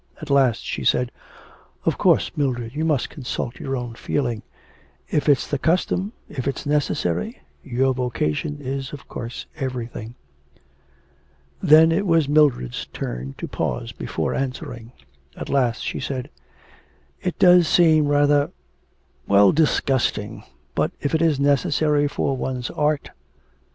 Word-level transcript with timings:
At 0.19 0.31
last 0.31 0.63
she 0.65 0.83
said: 0.83 1.11
'Of 1.85 1.99
course, 1.99 2.31
Mildred, 2.35 2.73
you 2.73 2.83
must 2.83 3.11
consult 3.11 3.59
your 3.59 3.75
own 3.77 3.93
feeling; 3.93 4.41
if 5.11 5.29
it's 5.29 5.45
the 5.45 5.59
custom, 5.59 6.11
if 6.27 6.47
it's 6.47 6.65
necessary 6.65 7.43
Your 7.63 7.93
vocation 7.93 8.57
is 8.59 8.93
of 8.93 9.07
course 9.07 9.45
everything.' 9.57 10.15
Then 11.61 11.91
it 11.91 12.07
was 12.07 12.27
Mildred's 12.27 12.87
turn 12.87 13.35
to 13.37 13.47
pause 13.47 13.91
before 13.91 14.33
answering. 14.33 14.91
At 15.37 15.49
last 15.49 15.83
she 15.83 15.99
said: 15.99 16.31
'It 17.21 17.37
does 17.37 17.67
seem 17.67 18.07
rather 18.07 18.49
well, 19.27 19.51
disgusting, 19.51 20.43
but 20.73 20.91
if 20.99 21.13
it 21.13 21.21
is 21.21 21.39
necessary 21.39 22.07
for 22.07 22.35
one's 22.35 22.71
art. 22.71 23.11